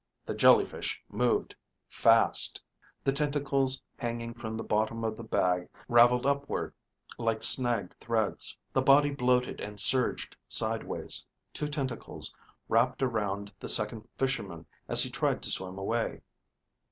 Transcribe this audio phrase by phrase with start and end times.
[0.25, 1.53] The jellyfish moved,
[1.87, 2.59] fast.
[3.03, 6.73] The tentacles hanging from the bottom of the bag raveled upward
[7.19, 8.57] like snagged threads.
[8.73, 11.23] The body bloated and surged sideways.
[11.53, 12.33] Two tentacles
[12.67, 16.21] wrapped around the Second Fisherman as he tried to swim away.